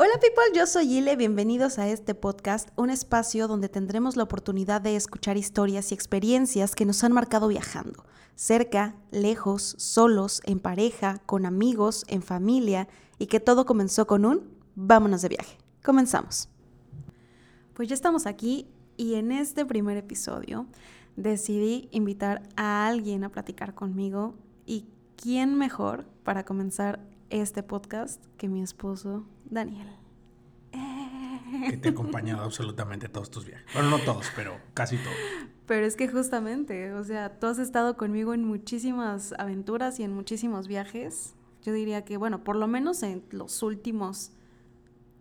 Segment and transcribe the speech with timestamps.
[0.00, 4.80] Hola people, yo soy Ile, bienvenidos a este podcast, un espacio donde tendremos la oportunidad
[4.80, 8.04] de escuchar historias y experiencias que nos han marcado viajando,
[8.36, 12.86] cerca, lejos, solos, en pareja, con amigos, en familia,
[13.18, 15.58] y que todo comenzó con un vámonos de viaje.
[15.82, 16.48] Comenzamos.
[17.74, 20.68] Pues ya estamos aquí y en este primer episodio
[21.16, 24.86] decidí invitar a alguien a platicar conmigo y
[25.16, 27.00] quién mejor para comenzar
[27.30, 29.88] este podcast que mi esposo Daniel.
[31.70, 33.66] Que te ha acompañado absolutamente todos tus viajes.
[33.72, 35.16] Bueno, no todos, pero casi todos.
[35.66, 40.12] Pero es que justamente, o sea, tú has estado conmigo en muchísimas aventuras y en
[40.12, 41.34] muchísimos viajes.
[41.62, 44.32] Yo diría que, bueno, por lo menos en los últimos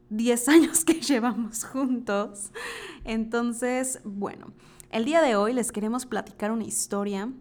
[0.10, 2.52] 10 años que llevamos juntos.
[3.04, 4.54] Entonces, bueno,
[4.92, 7.32] el día de hoy les queremos platicar una historia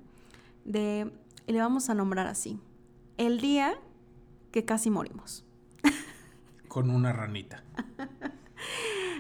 [0.65, 1.11] de,
[1.47, 2.59] y le vamos a nombrar así,
[3.19, 3.79] el día
[4.57, 5.45] que casi morimos.
[6.69, 7.63] Con una ranita.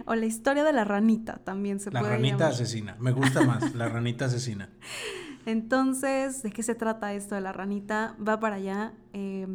[0.07, 2.53] o la historia de la ranita también se la puede ranita llamar.
[2.55, 2.97] asesina.
[3.01, 4.71] Me gusta más, la ranita asesina.
[5.45, 8.17] Entonces, ¿de qué se trata esto de la ranita?
[8.27, 8.95] Va para allá.
[9.13, 9.47] Eh,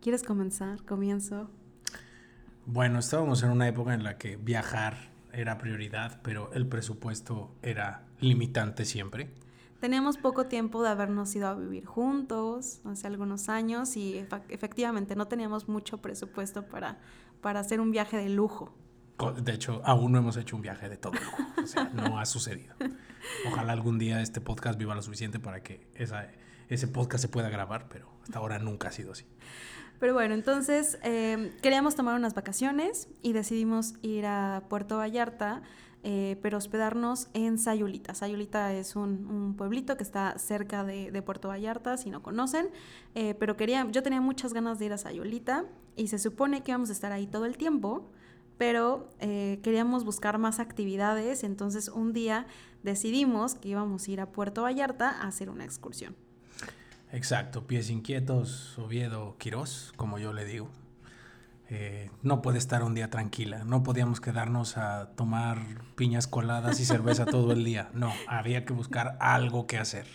[0.00, 0.84] ¿Quieres comenzar?
[0.84, 1.50] Comienzo.
[2.64, 8.04] Bueno, estábamos en una época en la que viajar era prioridad, pero el presupuesto era
[8.20, 9.32] limitante siempre.
[9.84, 15.28] Teníamos poco tiempo de habernos ido a vivir juntos hace algunos años y efectivamente no
[15.28, 16.96] teníamos mucho presupuesto para,
[17.42, 18.74] para hacer un viaje de lujo.
[19.42, 21.36] De hecho, aún no hemos hecho un viaje de todo lujo.
[21.62, 22.74] O sea, no ha sucedido.
[23.46, 26.28] Ojalá algún día este podcast viva lo suficiente para que esa,
[26.70, 29.26] ese podcast se pueda grabar, pero hasta ahora nunca ha sido así.
[30.00, 35.62] Pero bueno, entonces eh, queríamos tomar unas vacaciones y decidimos ir a Puerto Vallarta,
[36.06, 38.14] eh, pero hospedarnos en Sayulita.
[38.14, 42.68] Sayulita es un, pueblito que está cerca de, Puerto Vallarta, si no conocen,
[43.14, 45.64] eh, pero quería, yo tenía muchas ganas de ir a Sayulita
[45.96, 48.10] y se supone que íbamos a estar ahí todo el tiempo,
[48.58, 52.46] pero eh, queríamos buscar más actividades, entonces un día
[52.82, 56.14] decidimos que íbamos a ir a Puerto Vallarta a hacer una excursión.
[57.12, 60.68] Exacto, pies inquietos, Oviedo, Quirós, como yo le digo.
[61.70, 65.58] Eh, no puede estar un día tranquila, no podíamos quedarnos a tomar
[65.94, 70.06] piñas coladas y cerveza todo el día, no, había que buscar algo que hacer.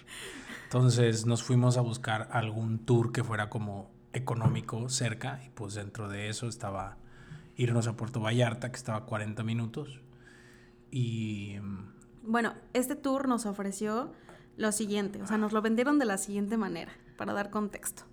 [0.65, 6.07] Entonces nos fuimos a buscar algún tour que fuera como económico cerca y pues dentro
[6.07, 6.97] de eso estaba
[7.55, 9.99] irnos a Puerto Vallarta, que estaba a 40 minutos.
[10.91, 14.13] Y mm, Bueno, este tour nos ofreció
[14.55, 18.03] lo siguiente, o sea, nos lo vendieron de la siguiente manera, para dar contexto.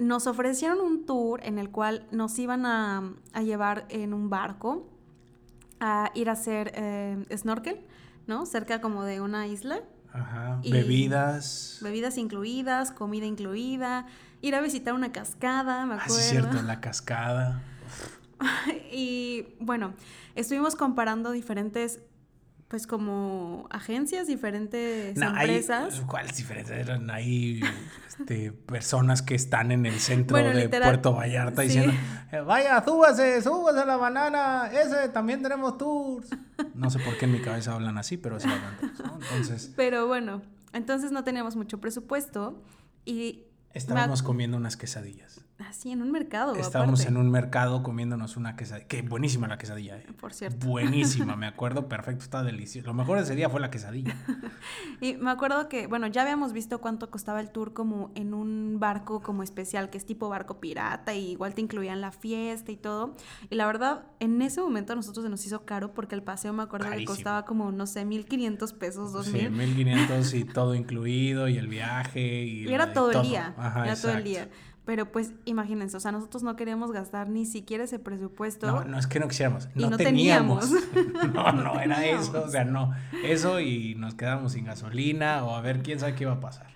[0.00, 4.88] Nos ofrecieron un tour en el cual nos iban a, a llevar en un barco
[5.78, 7.80] a ir a hacer eh, snorkel,
[8.26, 8.46] ¿no?
[8.46, 9.80] Cerca como de una isla.
[10.12, 11.78] ajá, Y- bebidas.
[11.82, 14.06] Bebidas incluidas, comida incluida,
[14.40, 16.14] ir a visitar una cascada, me Ah, acuerdo.
[16.14, 17.62] sí, es cierto, la cascada.
[18.92, 19.92] y bueno,
[20.34, 22.00] estuvimos comparando diferentes,
[22.70, 26.02] pues como agencias, diferentes No, hay- empresas.
[26.06, 26.78] ¿Cuáles diferencias?
[26.78, 27.60] Eran ahí
[28.08, 31.68] este, personas que están en el centro Bueno, de literal, Puerto Vallarta sí.
[31.68, 31.92] diciendo,
[32.30, 36.28] "Eh, vaya, súbase, súbase a la banana, ese también tenemos tours.
[36.74, 39.14] No sé por qué en mi cabeza hablan así, pero así hablan todos, ¿no?
[39.20, 40.40] Entonces, Pero bueno,
[40.72, 42.62] entonces no teníamos mucho presupuesto
[43.04, 45.44] y estábamos comiendo unas quesadillas.
[45.62, 46.54] Así en un mercado.
[46.56, 48.86] Estábamos aparte, en un mercado comiéndonos una quesadilla.
[48.86, 50.06] Que buenísima la quesadilla, eh.
[50.20, 50.66] Por cierto.
[50.66, 52.86] Buenísima, me acuerdo perfecto, está delicioso.
[52.86, 54.16] Lo mejor de ese día fue la quesadilla.
[55.02, 58.76] Y me acuerdo que, bueno, ya habíamos visto cuánto costaba el tour como en un
[58.78, 62.76] barco como especial, que es tipo barco pirata, y igual te incluían la fiesta y
[62.76, 63.14] todo.
[63.48, 66.52] Y la verdad, en ese momento a nosotros se nos hizo caro porque el paseo
[66.52, 67.12] me acuerdo Carísimo.
[67.12, 69.40] que costaba como, no sé, 1500 pesos, 2000.
[69.40, 73.96] Sí, 1500 y todo incluido y el viaje y, era todo el día, Ajá, era
[73.96, 74.28] todo el exacto.
[74.28, 74.48] día.
[74.84, 78.66] Pero pues imagínense, o sea, nosotros no queríamos gastar ni siquiera ese presupuesto.
[78.66, 80.70] No, no es que no quisiéramos, Y no, no teníamos.
[80.70, 81.34] teníamos.
[81.34, 82.92] no, no era eso, o sea, no.
[83.22, 86.66] Eso y nos quedamos sin gasolina o a ver quién sabe qué iba a pasar.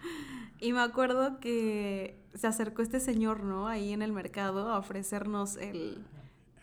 [0.61, 3.69] Y me acuerdo que se acercó este señor, ¿no?
[3.69, 6.05] Ahí en el mercado a ofrecernos el...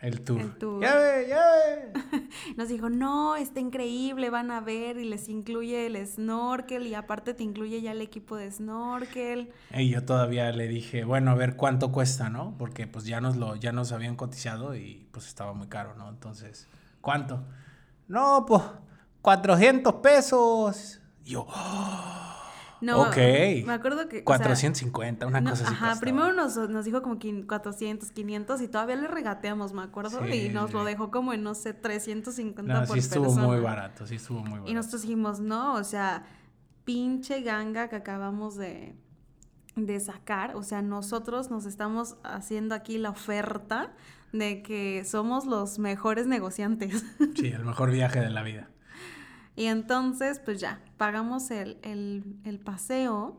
[0.02, 0.40] El tour.
[0.40, 0.82] El tour.
[0.82, 2.28] Ya ve, ya ve.
[2.56, 7.34] Nos dijo, no, está increíble, van a ver y les incluye el snorkel y aparte
[7.34, 9.52] te incluye ya el equipo de snorkel.
[9.72, 12.56] Y yo todavía le dije, bueno, a ver cuánto cuesta, ¿no?
[12.58, 16.08] Porque pues ya nos lo, ya nos habían cotizado y pues estaba muy caro, ¿no?
[16.08, 16.66] Entonces,
[17.00, 17.44] ¿cuánto?
[18.08, 18.60] No, pues,
[19.20, 21.00] 400 pesos.
[21.24, 21.46] Y yo,
[22.82, 23.16] No, Ok.
[23.64, 24.16] me acuerdo que...
[24.16, 25.72] o sea, 450, una no, cosa así.
[25.72, 26.00] Ajá, costaba.
[26.00, 30.32] primero nos, nos dijo como quin- 400, 500 y todavía le regateamos, me acuerdo, Sí,
[30.46, 33.46] y nos lo dejó como en, no sé, 350 No, por sí estuvo persona.
[33.46, 34.70] muy barato, sí estuvo muy barato.
[34.70, 36.24] Y nosotros dijimos, no, o sea,
[36.84, 38.96] pinche ganga que acabamos de,
[39.76, 40.56] de sacar.
[40.56, 43.92] O sea, nosotros nos estamos haciendo aquí la oferta
[44.32, 47.04] de que somos los mejores negociantes.
[47.36, 48.68] Sí, el mejor viaje de la vida.
[49.54, 53.36] Y entonces, pues ya, pagamos el, paseo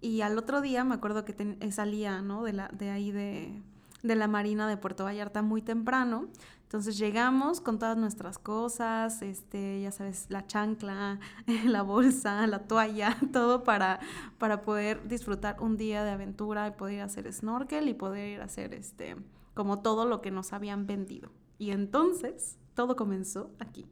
[0.00, 2.44] y al otro día me acuerdo que salía, ¿no?
[2.44, 3.62] De, la, de ahí de,
[4.02, 6.28] de la Marina de Puerto Vallarta muy temprano.
[6.62, 11.18] Entonces llegamos con todas nuestras cosas, este, ya sabes, la chancla,
[11.66, 13.98] la bolsa, la toalla, todo para,
[14.38, 18.44] para poder disfrutar un día de aventura y poder hacer snorkel y poder ir a
[18.44, 19.16] hacer este,
[19.54, 21.32] como todo lo que nos habían vendido.
[21.58, 23.86] Y entonces todo comenzó aquí.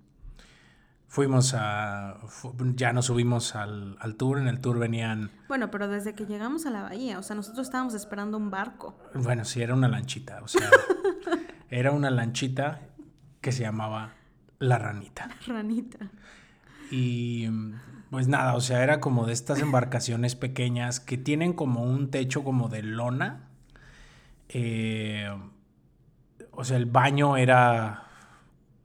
[1.08, 2.18] Fuimos a.
[2.74, 4.38] ya nos subimos al, al, tour.
[4.38, 5.30] En el tour venían.
[5.48, 8.94] Bueno, pero desde que llegamos a la bahía, o sea, nosotros estábamos esperando un barco.
[9.14, 10.40] Bueno, sí, era una lanchita.
[10.42, 10.68] O sea,
[11.70, 12.82] era una lanchita
[13.40, 14.12] que se llamaba
[14.58, 15.30] La Ranita.
[15.46, 16.10] Ranita.
[16.90, 17.48] Y
[18.10, 22.44] pues nada, o sea, era como de estas embarcaciones pequeñas que tienen como un techo
[22.44, 23.48] como de lona.
[24.50, 25.30] Eh,
[26.52, 28.07] o sea, el baño era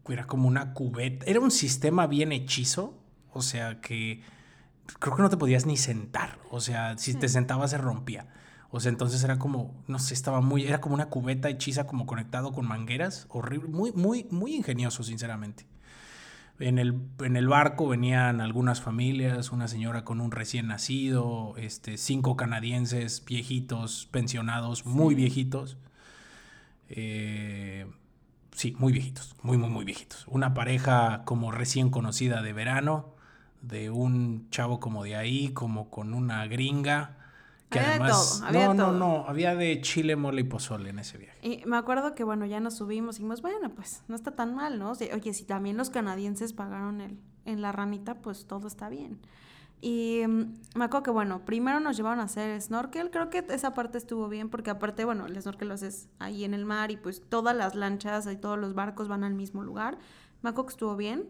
[0.10, 3.00] era como una cubeta, era un sistema bien hechizo,
[3.32, 4.22] o sea que
[5.00, 8.28] creo que no te podías ni sentar, o sea, si te sentabas se rompía.
[8.76, 12.08] O sea, entonces era como, no sé, estaba muy, era como una cubeta hechiza como
[12.08, 15.68] conectado con mangueras, horrible, muy, muy, muy ingenioso, sinceramente.
[16.60, 21.98] En el, en el barco venían algunas familias, una señora con un recién nacido, este,
[21.98, 25.78] cinco canadienses viejitos, pensionados, muy viejitos.
[26.90, 27.86] Eh,
[28.54, 30.26] sí, muy viejitos, muy, muy, muy viejitos.
[30.28, 33.16] Una pareja como recién conocida de verano,
[33.62, 37.18] de un chavo como de ahí, como con una gringa.
[37.70, 38.92] Que había además, todo, había no, todo.
[38.92, 41.38] no, no, había de chile, mole y pozole en ese viaje.
[41.42, 44.54] Y me acuerdo que, bueno, ya nos subimos y dijimos, bueno, pues no está tan
[44.54, 44.92] mal, ¿no?
[44.92, 49.20] oye, si también los canadienses pagaron el, en la ranita, pues todo está bien.
[49.86, 53.12] Y mm, me acuerdo que, bueno, primero nos llevaron a hacer snorkel.
[53.12, 56.54] Creo que esa parte estuvo bien porque aparte, bueno, el snorkel lo haces ahí en
[56.54, 59.98] el mar y pues todas las lanchas y todos los barcos van al mismo lugar.
[60.42, 61.26] Me acuerdo que estuvo bien.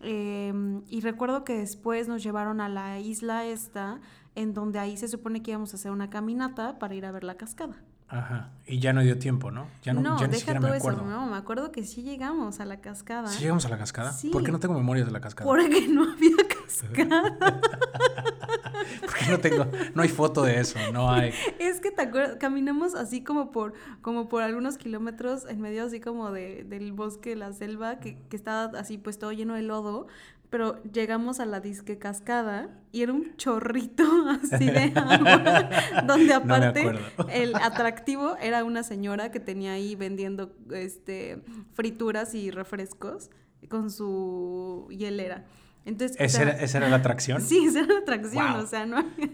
[0.00, 4.00] Em, y recuerdo que después nos llevaron a la isla esta,
[4.34, 7.22] en donde ahí se supone que íbamos a hacer una caminata para ir a ver
[7.22, 7.76] la cascada.
[8.08, 8.50] Ajá.
[8.66, 9.66] Y ya no dio tiempo, ¿no?
[9.82, 11.00] Ya no, no ya ni siquiera me acuerdo.
[11.00, 13.28] Eso, no, me acuerdo que sí llegamos a la cascada.
[13.28, 14.12] ¿Sí llegamos a la cascada?
[14.12, 14.30] Sí.
[14.30, 15.48] ¿Por qué no tengo memorias de la cascada?
[15.48, 16.43] Porque no había
[19.00, 21.32] Porque no tengo, no hay foto de eso, no hay.
[21.58, 26.00] Es que te acuerdas, caminamos así como por, como por algunos kilómetros en medio así
[26.00, 30.06] como de, del bosque, la selva, que, que estaba así pues todo lleno de lodo,
[30.54, 34.04] pero llegamos a la disque cascada y era un chorrito
[34.42, 35.68] así de agua,
[36.06, 36.92] donde aparte
[37.28, 41.42] el atractivo era una señora que tenía ahí vendiendo este
[41.72, 43.30] frituras y refrescos
[43.68, 45.44] con su hielera.
[45.86, 47.40] Entonces, ¿Esa, era, ¿Esa, era, la atracción?
[47.42, 49.30] Sí, esa era la atracción, o sea, no había...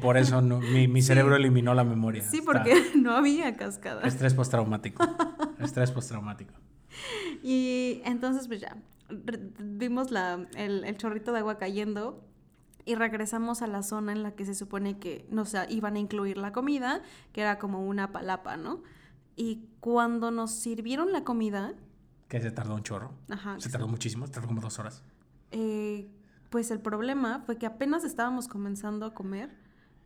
[0.00, 2.22] Por eso no, mi, mi, cerebro eliminó la memoria.
[2.22, 4.02] Sí, porque no había cascada.
[4.02, 5.06] Estrés postraumático.
[5.60, 6.54] Estrés postraumático.
[7.42, 8.76] Y entonces, pues ya,
[9.60, 12.24] vimos la, el, el, chorrito de agua cayendo
[12.84, 16.38] y regresamos a la zona en la que se supone que nos iban a incluir
[16.38, 17.02] la comida,
[17.32, 18.82] que era como una palapa, ¿no?
[19.36, 21.74] Y cuando nos sirvieron la comida...
[22.28, 23.12] Que se tardó un chorro.
[23.30, 23.60] Ajá.
[23.60, 25.04] Se tardó muchísimo, se tardó como dos horas.
[25.52, 26.08] Eh,
[26.50, 29.50] pues el problema fue que apenas estábamos comenzando a comer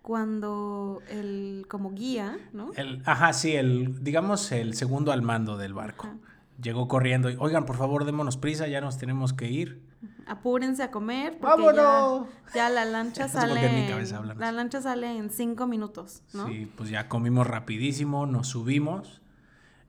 [0.03, 2.73] cuando el como guía, ¿no?
[2.75, 6.07] El, ajá, sí, el, digamos, el segundo al mando del barco.
[6.07, 6.17] Ajá
[6.63, 9.83] llegó corriendo y, oigan, por favor, démonos prisa, ya nos tenemos que ir.
[10.27, 12.25] Apúrense a comer porque ya,
[12.55, 16.47] ya, la lancha sale en, la lancha sale en cinco minutos, ¿no?
[16.47, 19.21] Sí, pues ya comimos rapidísimo, nos subimos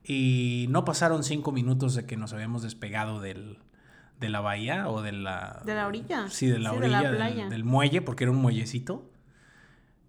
[0.04, 3.60] y no pasaron cinco minutos de que nos habíamos despegado del,
[4.20, 5.62] de la bahía o de la...
[5.65, 6.27] De la orilla.
[6.29, 9.10] Sí, de la orilla, del, del muelle, porque era un muellecito.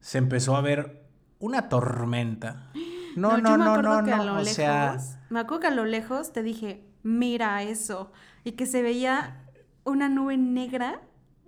[0.01, 1.05] Se empezó a ver
[1.39, 2.71] una tormenta.
[3.17, 4.99] No, no, no, no, no, o sea...
[5.31, 8.11] Me acuerdo que a lo lejos te dije, mira eso,
[8.43, 9.45] y que se veía
[9.85, 11.01] una nube negra,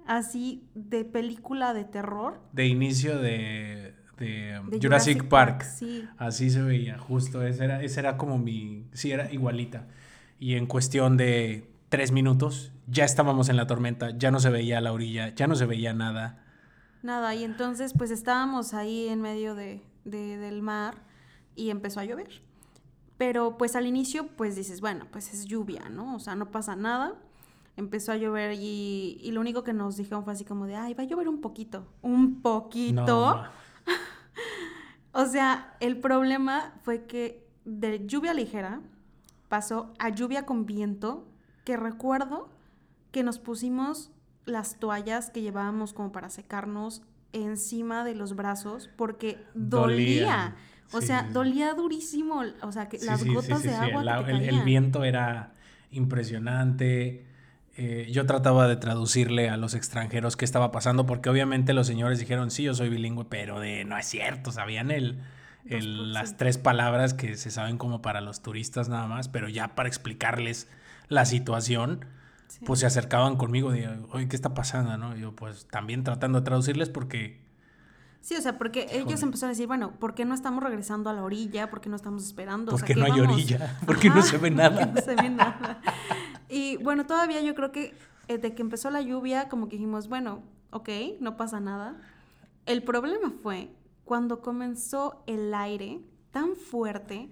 [0.07, 2.41] así de película de terror.
[2.53, 5.65] De inicio de, de, Jurassic, Park.
[5.65, 6.05] sí.
[6.19, 9.89] Así se veía, justo, esa era, esa era como mi, sí, era igualita.
[10.39, 14.83] Y en cuestión de tres minutos, ya estábamos en la tormenta, ya no se veía
[14.83, 16.45] la orilla, ya no se veía nada.
[17.03, 20.97] Nada, y entonces pues estábamos ahí en medio de, de, del mar
[21.55, 22.43] y empezó a llover.
[23.17, 26.17] Pero pues al inicio pues dices, bueno, pues es lluvia, ¿no?
[26.17, 27.15] O sea, no pasa nada.
[27.79, 30.93] Empezó a llover y, y lo único que nos dijeron fue así como de, ay,
[30.93, 31.87] va a llover un poquito.
[32.03, 33.43] Un poquito.
[35.13, 38.83] o sea, el problema fue que de lluvia ligera
[39.49, 41.27] pasó a lluvia con viento,
[41.67, 42.49] que recuerdo
[43.11, 44.11] que nos pusimos
[44.45, 50.55] las toallas que llevábamos como para secarnos encima de los brazos porque dolía.
[50.93, 54.25] O Sí, sea, sí, dolía durísimo, o sea, que Sí, las gotas de agua el,
[54.25, 55.55] que te el- viento era
[55.91, 57.27] impresionante.
[57.77, 62.21] Eh, yo trataba de traducirle a los extranjeros qué estaba pasando, porque obviamente los señores
[62.21, 65.21] dijeron, sí, yo soy bilingüe, pero de no es cierto, sabían el,
[65.65, 66.13] el- 2%.
[66.13, 69.89] las tres palabras que se saben como para los turistas nada más, pero ya para
[69.89, 70.69] explicarles
[71.09, 72.05] la situación,
[72.49, 72.65] Sí.
[72.65, 74.97] pues se acercaban conmigo de, oye, ¿qué está pasando?
[74.97, 75.17] ¿no?
[75.17, 77.45] Y yo pues también tratando de traducirles porque
[78.21, 81.13] Sí, o sea, porque ellos empezaron a decir, bueno, ¿por qué no estamos regresando a
[81.13, 81.71] la orilla?
[81.71, 82.73] ¿Por qué no estamos esperando?
[82.75, 83.35] O sea, porque ¿qué no hay vamos?
[83.35, 84.87] orilla, porque no Ajá, se ve porque nada.
[84.87, 85.81] no se ve nada.
[86.49, 87.95] Y bueno, todavía yo creo que
[88.29, 90.89] eh, de que empezó la lluvia, como que dijimos, bueno, ok,
[91.21, 91.97] no pasa nada.
[92.65, 93.71] El problema fue
[94.05, 96.01] cuando comenzó el aire
[96.33, 97.29] tan fuerte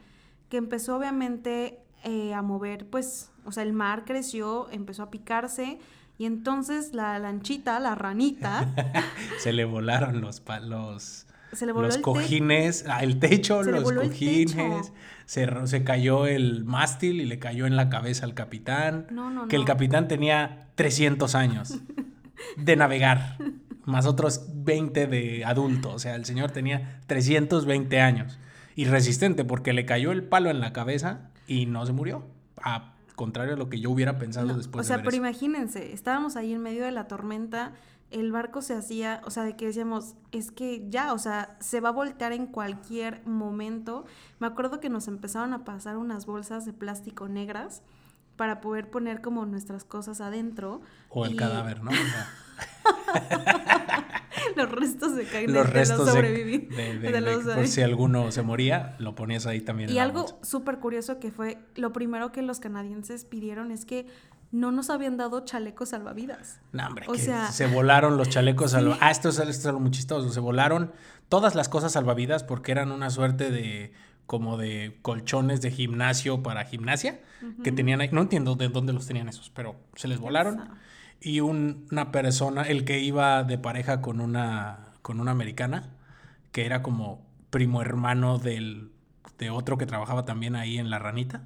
[0.49, 5.79] que empezó obviamente eh, a mover, pues, o sea, el mar creció, empezó a picarse
[6.19, 8.73] y entonces la lanchita, la ranita,
[9.39, 13.65] Se le volaron los, pa- los, se le voló los el cojines, ah, el techo,
[13.65, 14.93] Se los cojines,
[15.27, 19.07] se, se cayó el mástil y le cayó en la cabeza al capitán.
[19.11, 21.79] No, no, que el capitán tenía 300 años
[22.57, 23.39] de navegar,
[23.85, 25.91] más otros 20 de adulto.
[25.93, 28.39] O sea, el señor tenía 320 años.
[28.77, 32.25] Y resistente, porque le cayó el palo en la cabeza y no se murió.
[32.63, 35.17] A contrario a lo que yo hubiera pensado No, después o sea, de ver pero
[35.23, 35.29] eso.
[35.29, 37.73] imagínense, estábamos ahí en medio de la tormenta,
[38.11, 41.81] el barco se hacía, o sea, de que decíamos, es que ya, o sea, se
[41.81, 44.05] va a voltear en cualquier momento.
[44.39, 47.83] Me acuerdo que nos empezaron a pasar unas bolsas de plástico negras
[48.37, 50.81] para poder poner como nuestras cosas adentro.
[51.09, 51.91] O el y cadáver, ¿no?
[51.91, 52.29] O sea,
[54.65, 56.77] los restos de, caen los de restos los de, sobrevivientes.
[56.77, 59.91] de- de- de de- los- por si alguno se moría, lo ponías ahí también.
[59.91, 64.07] Y algo súper curioso que fue, lo primero que los canadienses pidieron es que
[64.53, 66.61] no nos habían dado chalecos salvavidas.
[66.73, 68.77] No, hombre, o que sea- se volaron los chalecos Sí.
[68.77, 68.99] salvavidas.
[69.03, 70.31] Ah, esto es, esto es algo muy chistoso.
[70.31, 70.93] Se volaron
[71.29, 73.93] todas las cosas salvavidas porque eran una suerte de
[74.27, 77.21] como de colchones de gimnasio para gimnasia
[77.63, 78.09] que tenían ahí.
[78.11, 80.63] No entiendo de dónde los tenían esos, pero se les volaron.
[81.21, 85.91] Y un- una persona, el que iba de pareja con una, con una americana,
[86.53, 88.91] que era como primo hermano del,
[89.39, 91.45] de otro que trabajaba también ahí en La Ranita,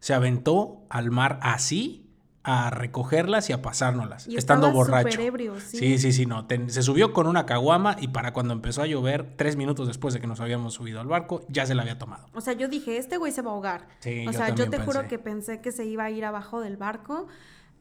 [0.00, 2.06] se aventó al mar así
[2.42, 5.20] a recogerlas y a pasárnoslas, Y estando borracho.
[5.60, 5.76] sí.
[5.76, 6.46] sí, sí, sí, no.
[6.46, 10.14] ten- se subió con una caguama y para cuando empezó a llover, tres minutos después
[10.14, 12.26] de que nos habíamos subido al barco, ya se la había tomado.
[12.32, 13.88] O sea, yo dije, este güey se va a ahogar.
[13.98, 16.60] Sí, o yo sea, yo te juro que pensé que se iba a ir abajo
[16.62, 17.28] del barco.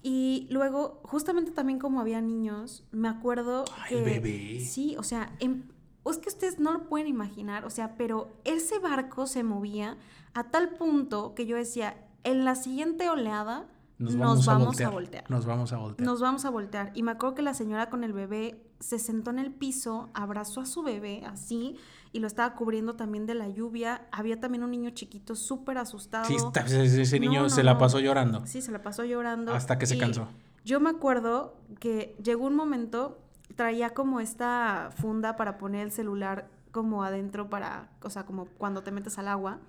[0.01, 4.01] Y luego, justamente también como había niños, me acuerdo Ay, que...
[4.01, 4.60] bebé.
[4.62, 9.27] Sí, o sea, es que ustedes no lo pueden imaginar, o sea, pero ese barco
[9.27, 9.98] se movía
[10.34, 14.58] a tal punto que yo decía, en la siguiente oleada nos vamos, a,
[14.89, 15.29] voltear.
[15.29, 16.08] Nos vamos a voltear.
[16.08, 16.91] Nos vamos a voltear.
[16.96, 20.62] Y me acuerdo que la señora con el bebé se sentó en el piso, abrazó
[20.62, 21.75] a su bebé así
[22.12, 24.08] y lo estaba cubriendo también de la lluvia.
[24.12, 26.25] Había también un niño chiquito súper asustado.
[26.25, 28.46] Sí, ese, niño No, no, se la pasó llorando.
[28.46, 29.54] Sí, se la pasó llorando.
[29.54, 30.28] Hasta que se Y cansó.
[30.66, 33.20] Yo me acuerdo que llegó un momento,
[33.56, 38.84] traía como esta funda para poner el celular como adentro para, o sea, como cuando
[38.84, 39.60] te metes al agua.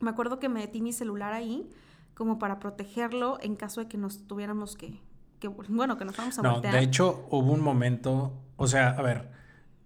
[0.00, 1.68] Me acuerdo que metí mi celular ahí
[2.14, 5.00] como para protegerlo en caso de que nos tuviéramos que,
[5.40, 6.74] que bueno, que nos vamos a No, voltear.
[6.74, 9.30] de hecho hubo un momento, o sea, a ver,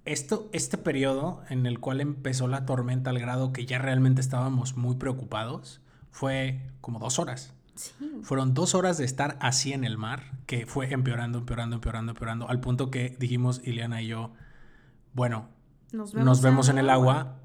[0.05, 4.77] esto, este periodo en el cual empezó la tormenta al grado que ya realmente estábamos
[4.77, 5.81] muy preocupados,
[6.11, 7.55] fue como dos horas.
[7.75, 7.93] Sí.
[8.23, 12.49] Fueron dos horas de estar así en el mar, que fue empeorando, empeorando, empeorando, empeorando,
[12.49, 14.33] al punto que dijimos Ileana y yo,
[15.15, 15.49] bueno,
[15.93, 17.37] Nos nos vemos en el agua.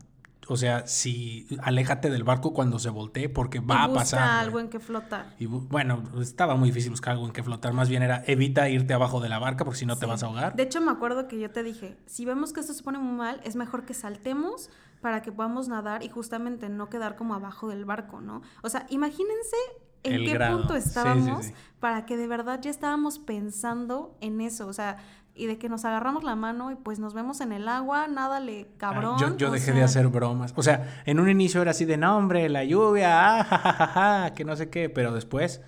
[0.50, 4.20] O sea, si aléjate del barco cuando se voltee, porque va Y a busca pasar.
[4.30, 4.40] güey.
[4.40, 5.36] algo en que flotar.
[5.40, 7.74] Y bu- bueno, estaba muy difícil buscar algo en que flotar.
[7.74, 10.28] Más bien era evita irte abajo de la barca porque si no te vas a
[10.28, 10.56] ahogar.
[10.56, 13.18] De hecho, me acuerdo que yo te dije, si vemos que esto se pone muy
[13.18, 14.70] mal, es mejor que saltemos
[15.02, 18.42] para que podamos nadar y justamente no quedar como abajo del barco, ¿no?
[18.64, 19.56] O sea, imagínense
[20.04, 20.58] en El qué grado.
[20.60, 21.54] punto sí, estábamos sí.
[21.80, 24.98] para que de verdad ya estábamos pensando en eso, o sea,
[25.38, 28.40] y de que nos agarramos la mano y pues nos vemos en el agua, nada
[28.40, 29.38] le Ah, cabrón.
[29.38, 30.54] yo dejé de hacer bromas.
[30.56, 33.74] O sea, en un inicio era así de, no, hombre, la lluvia, ah, ja, ja,
[33.74, 33.88] ja,
[34.24, 34.90] ja", que no sé qué.
[34.90, 35.62] Pero después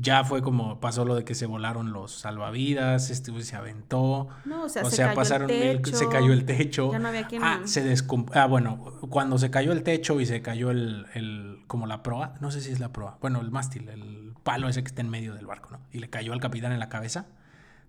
[0.00, 4.28] ya fue como pasó lo de que se volaron los salvavidas, este se aventó.
[4.44, 6.92] No, o sea, o se sea, cayó pasaron el mil- techo, se cayó el techo.
[6.92, 8.78] ya no había quien- Ah, se descom- Ah, bueno,
[9.10, 12.60] cuando se cayó el techo y se cayó el, el- como la proa, no sé
[12.60, 15.46] si es la proa, bueno, el mástil, el palo ese que está en medio del
[15.46, 15.80] barco, ¿no?
[15.92, 17.26] Y le cayó al capitán en la cabeza,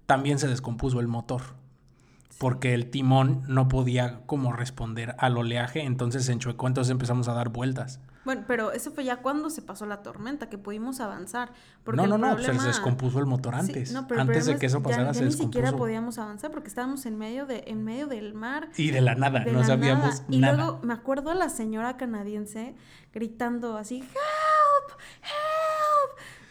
[0.10, 1.44] también se descompuso el motor.
[2.40, 7.34] Porque el timón no podía como responder al oleaje, entonces se enchuecó, entonces empezamos a
[7.34, 8.00] dar vueltas.
[8.26, 11.52] Bueno, pero eso fue ya cuando se pasó la tormenta, que pudimos avanzar.
[11.86, 13.96] no, no, no, se descompuso el motor antes.
[13.96, 15.48] antes de que eso pasara, se descompuso.
[15.48, 18.70] Ni siquiera podíamos avanzar porque estábamos en medio, de, en medio del mar.
[18.78, 20.54] Y de la nada, no sabíamos nada.
[20.54, 22.74] Y luego me acuerdo a la señora canadiense
[23.14, 25.00] gritando así, ¡Help!
[25.22, 25.49] ¡Help!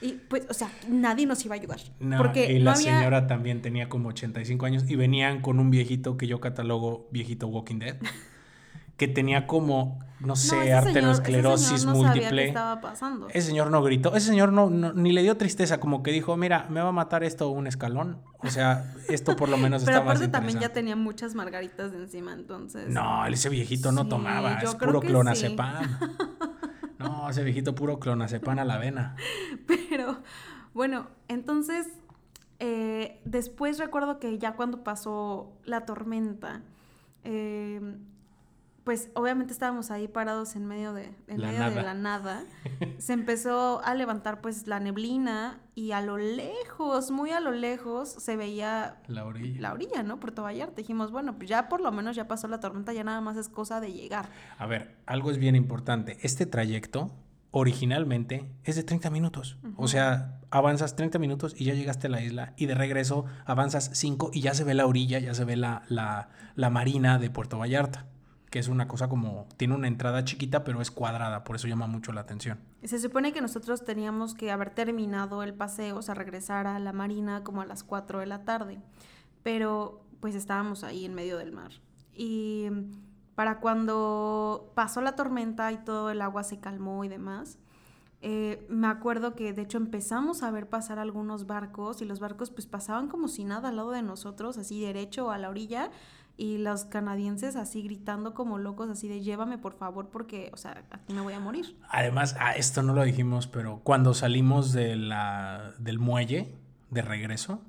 [0.00, 1.80] Y pues, o sea, nadie nos iba a ayudar.
[1.98, 6.16] No, porque y la señora también tenía como 85 años y venían con un viejito
[6.16, 7.96] que yo catalogo viejito Walking Dead.
[8.96, 12.42] que tenía como, no sé, arteriosclerosis no múltiple.
[12.42, 13.28] qué estaba pasando.
[13.28, 16.66] Ese señor no gritó, ese señor no, ni le dio tristeza, como que dijo, mira,
[16.68, 18.20] me va a matar esto un escalón.
[18.40, 21.98] O sea, esto por lo menos Pero está aparte también ya tenía muchas margaritas de
[21.98, 22.88] encima, entonces.
[22.88, 25.98] No, ese viejito no tomaba, es puro clonazepam.
[26.98, 29.16] no, ese viejito puro clonazepam a la avena.
[29.66, 30.18] Pero,
[30.74, 31.86] bueno, entonces,
[32.58, 36.62] eh, después recuerdo que ya cuando pasó la tormenta,
[37.24, 37.80] eh,
[38.88, 42.42] pues obviamente estábamos ahí parados en medio de, en medio de la nada.
[42.96, 48.08] Se empezó a levantar pues la neblina y a lo lejos, muy a lo lejos,
[48.08, 49.60] se veía la orilla.
[49.60, 50.18] La orilla, ¿no?
[50.18, 50.76] Puerto Vallarta.
[50.76, 53.50] Dijimos, bueno, pues ya por lo menos ya pasó la tormenta, ya nada más es
[53.50, 54.30] cosa de llegar.
[54.56, 56.16] A ver, algo es bien importante.
[56.22, 57.10] Este trayecto
[57.50, 59.58] originalmente es de 30 minutos.
[59.76, 63.90] O sea, avanzas 30 minutos y ya llegaste a la isla y de regreso avanzas
[63.92, 67.28] 5 y ya se ve la orilla, ya se ve la, la, la marina de
[67.28, 68.06] Puerto Vallarta
[68.50, 71.86] que es una cosa como, tiene una entrada chiquita, pero es cuadrada, por eso llama
[71.86, 72.58] mucho la atención.
[72.82, 76.92] Se supone que nosotros teníamos que haber terminado el paseo, o sea, regresar a la
[76.92, 78.80] marina como a las 4 de la tarde,
[79.42, 81.72] pero pues estábamos ahí en medio del mar.
[82.12, 82.68] Y
[83.34, 87.58] para cuando pasó la tormenta y todo el agua se calmó y demás,
[88.20, 92.50] eh, me acuerdo que de hecho empezamos a ver pasar algunos barcos y los barcos
[92.50, 95.92] pues pasaban como si nada al lado de nosotros, así derecho a la orilla,
[96.38, 100.84] y los canadienses así gritando como locos, así de llévame por favor porque, o sea,
[100.90, 101.76] aquí me voy a morir.
[101.90, 106.54] Además, ah, esto no lo dijimos, pero cuando salimos de la, del muelle
[106.90, 107.60] de regreso,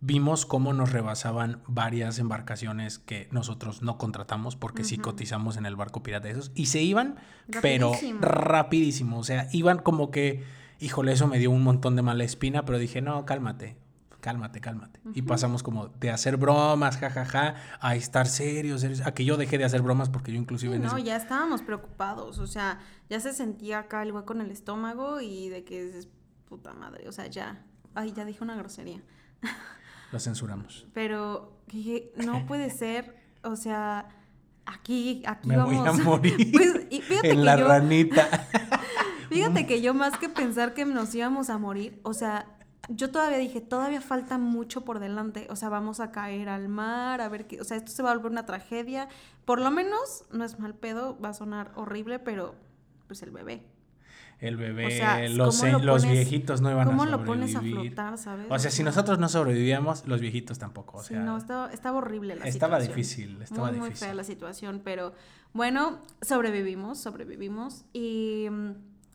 [0.00, 5.74] vimos cómo nos rebasaban varias embarcaciones que nosotros no contratamos porque sí cotizamos en el
[5.74, 7.16] barco pirata de esos y se iban,
[7.60, 10.44] pero rapidísimo, o sea, iban como que,
[10.78, 13.76] híjole, eso me dio un montón de mala espina, pero dije, no, cálmate,
[14.22, 15.00] cálmate, cálmate.
[15.14, 19.58] Y pasamos como de hacer bromas, jajaja, a estar serios, serios, a que yo dejé
[19.58, 20.78] de hacer bromas porque yo inclusive...
[20.78, 22.78] no, ya estábamos preocupados, o sea,
[23.10, 26.08] ya se sentía acá el hueco en el estómago y de que es
[26.48, 29.02] puta madre, o sea, ya, ay, ya dije una grosería.
[30.12, 30.86] Lo censuramos.
[30.94, 34.08] Pero dije, no puede ser, o sea,
[34.66, 35.76] aquí, aquí Me vamos.
[35.76, 38.46] Voy a morir pues, y fíjate en la ranita.
[39.28, 42.46] fíjate que yo más que pensar que nos íbamos a morir, o sea,
[42.94, 47.20] yo todavía dije, todavía falta mucho por delante, o sea, vamos a caer al mar,
[47.20, 49.08] a ver qué, o sea, esto se va a volver una tragedia.
[49.44, 52.54] Por lo menos, no es mal pedo, va a sonar horrible, pero
[53.06, 53.62] pues el bebé.
[54.40, 57.12] El bebé, los, los viejitos no iban a sobrevivir.
[57.12, 58.46] ¿Cómo lo pones a flotar, sabes?
[58.50, 61.20] O sea, si nosotros no sobrevivíamos, los viejitos tampoco, o sea.
[61.20, 62.96] Sí, no, estaba, estaba horrible la estaba situación.
[62.96, 63.90] Difícil, estaba muy, difícil.
[63.90, 65.14] Muy fea la situación, pero
[65.52, 67.84] bueno, sobrevivimos, sobrevivimos.
[67.92, 68.70] Y mm,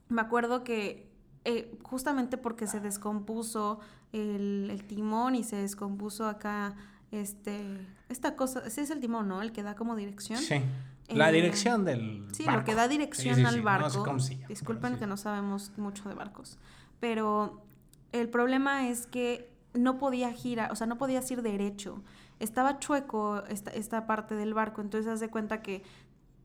[0.08, 1.07] me acuerdo que
[1.50, 3.80] eh, justamente porque se descompuso
[4.12, 6.76] el, timón y se descompuso acá
[7.10, 9.42] este esta cosa, ese es el timón, ¿no?
[9.42, 10.40] El que da como dirección.
[10.40, 10.62] Sí.
[11.08, 14.06] La eh, dirección del Sí, lo que da dirección al barco.
[14.50, 16.58] Disculpen que no sabemos mucho de barcos,
[17.00, 17.64] pero
[18.12, 22.04] el problema es que no podía girar, o sea, no podías ir derecho.
[22.42, 25.82] Estaba chueco esta, esta parte del barco, entonces haz de cuenta que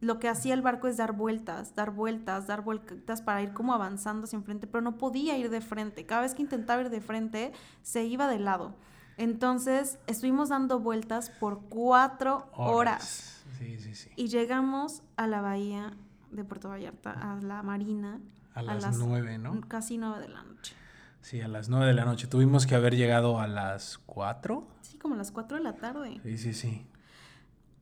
[0.02, 3.72] lo que hacía el barco es dar vueltas, dar vueltas, dar vueltas para ir como
[3.72, 6.04] avanzando hacia enfrente, pero no podía ir de frente.
[6.06, 8.74] Cada vez que intentaba ir de frente, se iba de lado.
[9.16, 13.44] Entonces, estuvimos dando vueltas por cuatro horas.
[13.60, 14.10] Sí, sí, sí.
[14.16, 15.92] Y llegamos a la bahía
[16.32, 18.20] de Puerto Vallarta, a la marina.
[18.54, 19.60] A las, nueve, ¿no?
[19.68, 20.74] Casi nueve de la noche.
[21.20, 22.26] Sí, a las nueve de la noche.
[22.26, 24.66] Tuvimos que haber llegado a las cuatro.
[24.80, 26.20] Sí, como a las cuatro de la tarde.
[26.24, 26.86] Sí, sí, sí.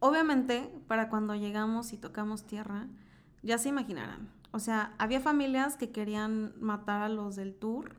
[0.01, 2.89] Obviamente, para cuando llegamos y tocamos tierra,
[3.43, 4.29] ya se imaginarán.
[4.51, 7.95] O sea, había familias que querían matar a los del tour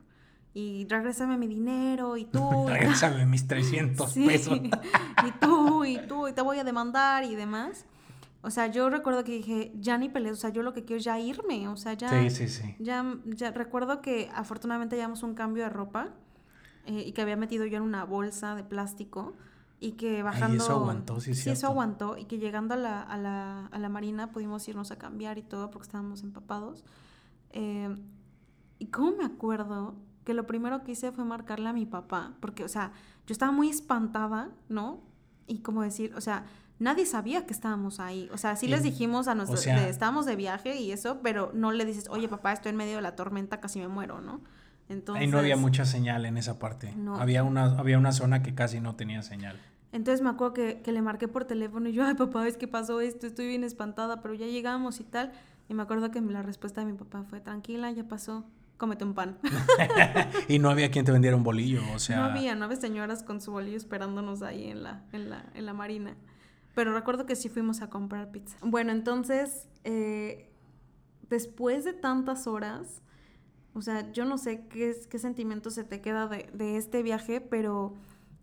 [0.52, 2.66] y regresame mi dinero y tú.
[2.68, 4.60] regresame mis 300 pesos.
[5.26, 7.86] y tú, y tú, y te voy a demandar y demás.
[8.42, 10.98] O sea, yo recuerdo que dije, ya ni peleé, o sea, yo lo que quiero
[10.98, 12.08] es ya irme, o sea, ya.
[12.10, 12.74] Sí, sí, sí.
[12.80, 16.08] Ya, ya recuerdo que afortunadamente llevamos un cambio de ropa
[16.86, 19.34] eh, y que había metido yo en una bolsa de plástico
[19.82, 20.54] y que bajando...
[20.54, 21.50] Y eso aguantó, sí, sí.
[21.50, 24.96] eso aguantó y que llegando a la, a, la, a la, marina pudimos irnos a
[24.96, 26.84] cambiar y todo porque estábamos empapados.
[27.50, 27.92] Eh,
[28.78, 32.62] y cómo me acuerdo que lo primero que hice fue marcarle a mi papá, porque,
[32.62, 32.92] o sea,
[33.26, 35.00] yo estaba muy espantada, ¿no?
[35.48, 36.44] Y como decir, o sea,
[36.78, 38.30] nadie sabía que estábamos ahí.
[38.32, 41.84] O sea, sí les dijimos a nuestros, estábamos de viaje y eso, pero no le
[41.84, 44.42] dices, oye papá, estoy en medio de la tormenta, casi me muero, ¿no?
[44.88, 46.92] Entonces, Ahí no había mucha señal en esa parte.
[46.96, 47.16] No.
[47.16, 49.58] Había, una, había una zona que casi no tenía señal.
[49.92, 52.66] Entonces me acuerdo que, que, le marqué por teléfono y yo, ay papá, es que
[52.66, 55.32] pasó esto, estoy bien espantada, pero ya llegamos y tal.
[55.68, 58.44] Y me acuerdo que la respuesta de mi papá fue, tranquila, ya pasó,
[58.78, 59.38] cómete un pan.
[60.48, 62.16] y no había quien te vendiera un bolillo, o sea...
[62.16, 65.66] No había, no había señoras con su bolillo esperándonos ahí en la, en la, en
[65.66, 66.16] la marina.
[66.74, 68.56] Pero recuerdo que sí fuimos a comprar pizza.
[68.62, 70.50] Bueno, entonces, eh,
[71.28, 73.02] después de tantas horas,
[73.74, 77.40] o sea, yo no sé qué, qué sentimiento se te queda de, de este viaje,
[77.40, 77.94] pero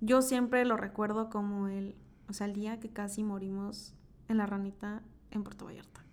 [0.01, 1.95] yo siempre lo recuerdo como el,
[2.27, 3.93] o sea, el día que casi morimos
[4.27, 6.03] en la ranita en Puerto Vallarta.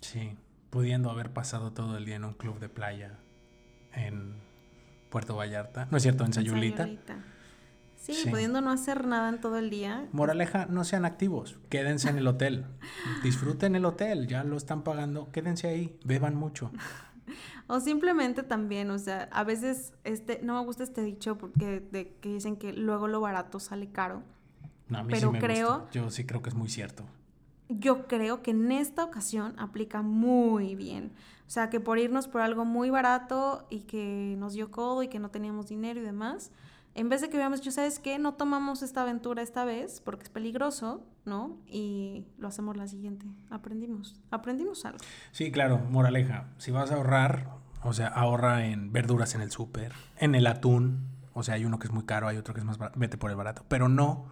[0.00, 0.36] Sí,
[0.70, 3.18] pudiendo haber pasado todo el día en un club de playa
[3.92, 4.34] en
[5.10, 5.88] Puerto Vallarta.
[5.90, 6.24] ¿No es cierto?
[6.24, 6.88] En Sayulita.
[7.96, 10.06] Sí, sí, pudiendo no hacer nada en todo el día.
[10.12, 12.64] Moraleja, no sean activos, quédense en el hotel.
[13.24, 16.70] Disfruten el hotel, ya lo están pagando, quédense ahí, beban mucho.
[17.68, 22.14] O simplemente también, o sea, a veces este, no me gusta este dicho porque de,
[22.20, 24.22] que dicen que luego lo barato sale caro.
[24.88, 25.90] No, a mí pero sí me creo, gusta.
[25.92, 27.04] Yo sí creo que es muy cierto.
[27.68, 31.12] Yo creo que en esta ocasión aplica muy bien.
[31.46, 35.08] O sea, que por irnos por algo muy barato y que nos dio codo y
[35.08, 36.50] que no teníamos dinero y demás,
[36.98, 38.18] en vez de que hubiéramos dicho, ¿sabes qué?
[38.18, 41.56] No tomamos esta aventura esta vez porque es peligroso, ¿no?
[41.68, 43.24] Y lo hacemos la siguiente.
[43.50, 44.98] Aprendimos, aprendimos algo.
[45.30, 46.48] Sí, claro, moraleja.
[46.58, 47.50] Si vas a ahorrar,
[47.84, 51.06] o sea, ahorra en verduras en el súper, en el atún.
[51.34, 52.98] O sea, hay uno que es muy caro, hay otro que es más barato.
[52.98, 53.64] Vete por el barato.
[53.68, 54.26] Pero no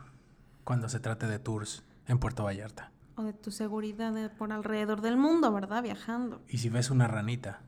[0.64, 2.90] cuando se trate de tours en Puerto Vallarta.
[3.14, 5.84] O de tu seguridad por alrededor del mundo, ¿verdad?
[5.84, 6.42] Viajando.
[6.48, 7.60] Y si ves una ranita,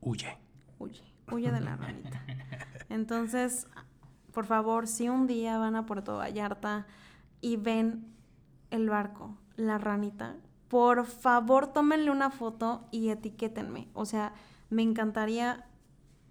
[0.00, 0.38] huye.
[0.78, 2.24] Huye, huye de la ranita.
[2.88, 3.66] Entonces,
[4.36, 6.86] por favor, si un día van a Puerto Vallarta
[7.40, 8.04] y ven
[8.70, 10.36] el barco, la ranita,
[10.68, 13.88] por favor tómenle una foto y etiquétenme.
[13.94, 14.34] O sea,
[14.68, 15.64] me encantaría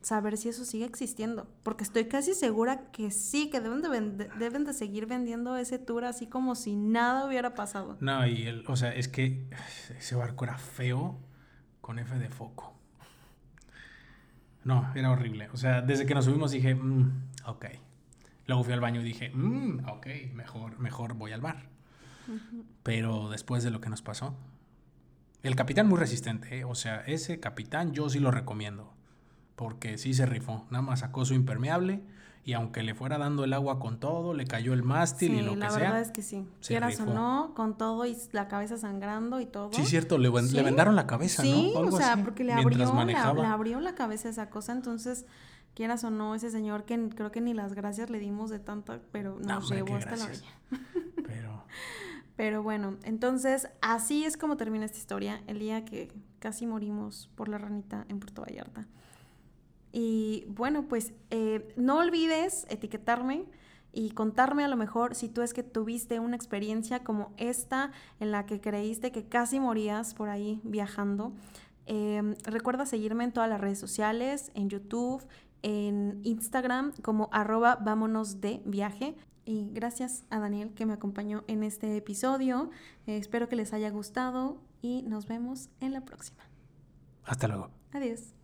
[0.01, 4.65] saber si eso sigue existiendo, porque estoy casi segura que sí, que deben de, deben
[4.65, 7.97] de seguir vendiendo ese tour así como si nada hubiera pasado.
[8.01, 9.49] No, y el, o sea, es que
[9.97, 11.17] ese barco era feo
[11.81, 12.75] con F de foco.
[14.63, 15.49] No, era horrible.
[15.53, 17.65] O sea, desde que nos subimos dije, mm, ok.
[18.47, 21.69] Luego fui al baño y dije, mmm, ok, mejor, mejor voy al bar.
[22.83, 24.35] Pero después de lo que nos pasó,
[25.43, 26.63] el capitán muy resistente, ¿eh?
[26.63, 28.93] o sea, ese capitán yo sí lo recomiendo,
[29.55, 32.03] porque sí se rifó, nada más sacó su impermeable
[32.43, 35.55] y aunque le fuera dando el agua con todo, le cayó el mástil y lo
[35.55, 35.69] que sea.
[35.69, 36.47] la verdad es que sí.
[36.65, 39.71] Quieras o no, con todo y la cabeza sangrando y todo.
[39.73, 41.49] Sí, cierto, le, vendaron la cabeza, ¿no?
[41.49, 45.25] Sí, o sea, porque le abrió, la, le abrió la cabeza esa cosa, entonces
[45.75, 49.01] quieras o no, ese señor que creo que ni las gracias le dimos de tanta,
[49.11, 50.49] pero nos llevó hasta la orilla.
[51.27, 51.63] Pero...
[52.35, 57.49] pero bueno, entonces así es como termina esta historia, el día que casi morimos por
[57.49, 58.85] la ranita en Puerto Vallarta.
[59.91, 63.45] Y bueno, pues eh, no olvides etiquetarme
[63.91, 68.31] y contarme a lo mejor si tú es que tuviste una experiencia como esta en
[68.31, 71.33] la que creíste que casi morías por ahí viajando.
[71.87, 75.23] Eh, recuerda seguirme en todas las redes sociales, en YouTube,
[75.65, 79.15] en Instagram como arroba vámonos de viaje.
[79.45, 82.69] Y gracias a Daniel que me acompañó en este episodio.
[83.07, 86.43] Eh, espero que les haya gustado y nos vemos en la próxima.
[87.25, 87.69] Hasta luego.
[87.93, 88.34] Adiós.